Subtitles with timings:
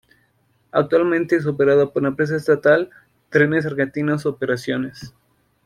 [0.71, 2.89] Actualmente es operado por la empresa estatal
[3.29, 5.13] Trenes Argentinos Operaciones.